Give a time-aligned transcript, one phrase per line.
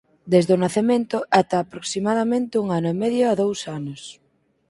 [0.33, 4.01] Desde o nacemento ata aproximadamente un ano e medio a dous anos.